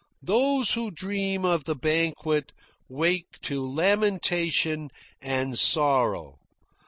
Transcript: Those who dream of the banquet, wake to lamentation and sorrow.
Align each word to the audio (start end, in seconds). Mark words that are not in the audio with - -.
Those 0.23 0.71
who 0.73 0.89
dream 0.89 1.45
of 1.45 1.65
the 1.65 1.75
banquet, 1.75 2.53
wake 2.89 3.39
to 3.43 3.63
lamentation 3.63 4.89
and 5.21 5.59
sorrow. 5.59 6.39